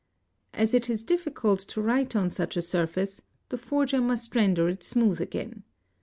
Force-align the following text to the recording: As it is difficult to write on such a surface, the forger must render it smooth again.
As 0.55 0.73
it 0.73 0.89
is 0.89 1.03
difficult 1.03 1.59
to 1.59 1.79
write 1.79 2.15
on 2.15 2.31
such 2.31 2.57
a 2.57 2.61
surface, 2.63 3.21
the 3.49 3.57
forger 3.59 4.01
must 4.01 4.35
render 4.35 4.67
it 4.67 4.83
smooth 4.83 5.21
again. 5.21 5.61